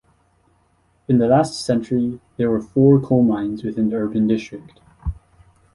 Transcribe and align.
In 1.07 1.19
the 1.19 1.27
last 1.27 1.63
century 1.63 2.19
there 2.37 2.49
were 2.49 2.59
four 2.59 2.99
coal-mines 2.99 3.63
within 3.63 3.89
the 3.91 3.97
urban 3.97 4.25
district. 4.25 4.79